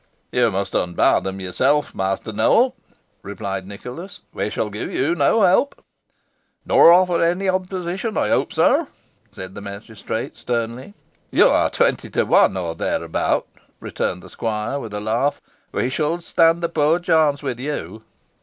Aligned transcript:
"You 0.31 0.49
must 0.49 0.73
unbar 0.73 1.21
them 1.21 1.39
yourself, 1.39 1.93
Master 1.93 2.33
Nowell," 2.33 2.75
replied 3.21 3.67
Nicholas. 3.67 4.21
"We 4.33 4.49
shall 4.49 4.71
give 4.71 4.91
you 4.91 5.13
no 5.13 5.43
help." 5.43 5.79
"Nor 6.65 6.91
offer 6.91 7.21
any 7.21 7.47
opposition, 7.47 8.17
I 8.17 8.29
hope, 8.29 8.51
sir?" 8.51 8.87
said 9.31 9.53
the 9.53 9.61
magistrate, 9.61 10.37
sternly. 10.37 10.95
"You 11.29 11.49
are 11.49 11.69
twenty 11.69 12.09
to 12.09 12.23
one, 12.23 12.57
or 12.57 12.73
thereabout," 12.73 13.45
returned 13.79 14.23
the 14.23 14.29
squire, 14.31 14.79
with 14.79 14.95
a 14.95 14.99
laugh; 14.99 15.39
"we 15.71 15.87
shall 15.91 16.19
stand 16.19 16.63
a 16.63 16.69
poor 16.69 16.97
chance 16.97 17.43
with 17.43 17.59
you." 17.59 18.01